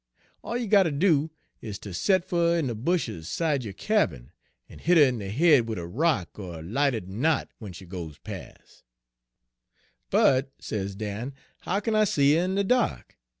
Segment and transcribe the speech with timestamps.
[0.43, 1.29] All you got ter do
[1.61, 4.31] is ter set fer her in de bushes 'side er yo' cabin,
[4.67, 7.85] en hit her in de head wid a rock er a lighterd knot w'en she
[7.85, 8.81] goes pas'.'"
[10.09, 13.19] 'But,' sez Dan, 'how kin I see her in de da'k?